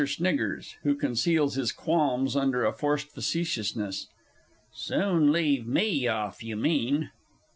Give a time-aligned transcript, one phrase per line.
[0.03, 4.07] SNIGGERS (who conceals his qualms under a forced facetiousness).
[4.73, 7.11] Soon leave me off you mean!